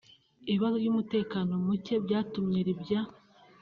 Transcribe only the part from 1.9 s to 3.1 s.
byatumye Libya